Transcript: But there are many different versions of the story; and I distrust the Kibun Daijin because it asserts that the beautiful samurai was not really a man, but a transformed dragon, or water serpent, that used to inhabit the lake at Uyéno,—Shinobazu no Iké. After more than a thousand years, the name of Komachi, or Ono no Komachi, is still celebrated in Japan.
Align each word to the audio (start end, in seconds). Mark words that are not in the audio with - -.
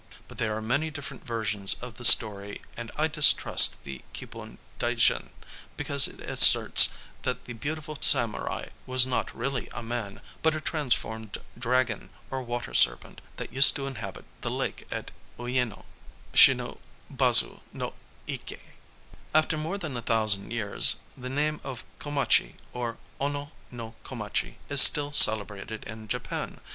But 0.27 0.39
there 0.39 0.57
are 0.57 0.63
many 0.63 0.89
different 0.89 1.27
versions 1.27 1.75
of 1.75 1.93
the 1.93 2.03
story; 2.03 2.59
and 2.75 2.89
I 2.95 3.05
distrust 3.05 3.83
the 3.83 4.01
Kibun 4.15 4.57
Daijin 4.79 5.29
because 5.77 6.07
it 6.07 6.19
asserts 6.21 6.89
that 7.21 7.45
the 7.45 7.53
beautiful 7.53 7.95
samurai 8.01 8.69
was 8.87 9.05
not 9.05 9.31
really 9.37 9.69
a 9.71 9.83
man, 9.83 10.21
but 10.41 10.55
a 10.55 10.59
transformed 10.59 11.37
dragon, 11.55 12.09
or 12.31 12.41
water 12.41 12.73
serpent, 12.73 13.21
that 13.35 13.53
used 13.53 13.75
to 13.75 13.85
inhabit 13.85 14.25
the 14.41 14.49
lake 14.49 14.87
at 14.89 15.11
Uyéno,—Shinobazu 15.37 17.59
no 17.71 17.93
Iké. 18.27 18.59
After 19.35 19.55
more 19.55 19.77
than 19.77 19.95
a 19.95 20.01
thousand 20.01 20.49
years, 20.49 20.95
the 21.15 21.29
name 21.29 21.61
of 21.63 21.83
Komachi, 21.99 22.55
or 22.73 22.97
Ono 23.19 23.51
no 23.69 23.93
Komachi, 24.03 24.55
is 24.67 24.81
still 24.81 25.11
celebrated 25.11 25.83
in 25.83 26.07
Japan. 26.07 26.59